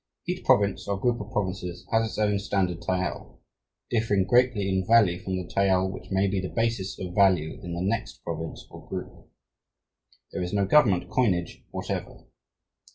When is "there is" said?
10.31-10.53